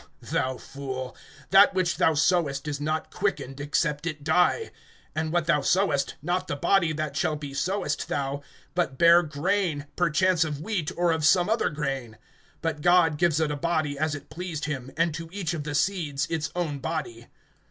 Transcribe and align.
(36)Thou 0.25 0.59
fool, 0.59 1.15
that 1.51 1.75
which 1.75 1.97
thou 1.97 2.15
sowest 2.15 2.67
is 2.67 2.81
not 2.81 3.11
quickened, 3.13 3.59
except 3.61 4.07
it 4.07 4.23
die; 4.23 4.71
(37)and 5.15 5.29
what 5.29 5.45
thou 5.45 5.61
sowest, 5.61 6.15
not 6.23 6.47
the 6.47 6.55
body 6.55 6.91
that 6.91 7.15
shall 7.15 7.35
be 7.35 7.53
sowest 7.53 8.07
thou, 8.07 8.41
but 8.73 8.97
bare 8.97 9.21
grain, 9.21 9.85
perchance 9.95 10.43
of 10.43 10.59
wheat, 10.59 10.91
or 10.97 11.11
of 11.11 11.23
some 11.23 11.47
other 11.47 11.69
grain. 11.69 12.17
(38)But 12.63 12.81
God 12.81 13.17
gives 13.19 13.39
it 13.39 13.51
a 13.51 13.55
body 13.55 13.95
as 13.95 14.15
it 14.15 14.31
pleased 14.31 14.65
him, 14.65 14.89
and 14.97 15.13
to 15.13 15.29
each 15.31 15.53
of 15.53 15.65
the 15.65 15.75
seeds 15.75 16.25
its 16.31 16.49
own 16.55 16.79
body. 16.79 17.27